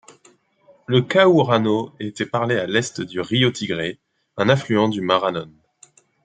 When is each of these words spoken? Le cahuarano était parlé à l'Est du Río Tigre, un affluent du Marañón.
Le 0.87 1.03
cahuarano 1.03 1.93
était 1.99 2.25
parlé 2.25 2.55
à 2.57 2.65
l'Est 2.65 3.01
du 3.01 3.21
Río 3.21 3.51
Tigre, 3.51 3.99
un 4.35 4.49
affluent 4.49 4.89
du 4.89 4.99
Marañón. 5.01 5.51